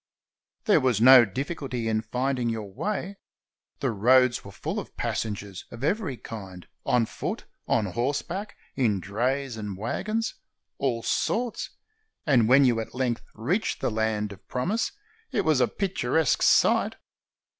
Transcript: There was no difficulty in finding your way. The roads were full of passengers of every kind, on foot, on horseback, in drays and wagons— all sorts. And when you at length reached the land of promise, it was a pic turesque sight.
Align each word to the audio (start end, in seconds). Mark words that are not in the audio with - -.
There 0.65 0.79
was 0.79 0.99
no 0.99 1.25
difficulty 1.25 1.87
in 1.87 2.01
finding 2.01 2.49
your 2.49 2.73
way. 2.73 3.17
The 3.81 3.91
roads 3.91 4.43
were 4.43 4.51
full 4.51 4.79
of 4.79 4.97
passengers 4.97 5.65
of 5.69 5.83
every 5.83 6.17
kind, 6.17 6.67
on 6.87 7.05
foot, 7.05 7.45
on 7.67 7.85
horseback, 7.85 8.57
in 8.75 8.99
drays 8.99 9.57
and 9.57 9.77
wagons— 9.77 10.33
all 10.79 11.03
sorts. 11.03 11.69
And 12.25 12.49
when 12.49 12.65
you 12.65 12.79
at 12.79 12.95
length 12.95 13.21
reached 13.35 13.79
the 13.79 13.91
land 13.91 14.31
of 14.31 14.47
promise, 14.47 14.91
it 15.31 15.45
was 15.45 15.61
a 15.61 15.67
pic 15.67 15.95
turesque 15.97 16.41
sight. 16.41 16.95